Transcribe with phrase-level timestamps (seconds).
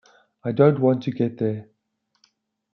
[0.43, 1.69] I don’t want to get there.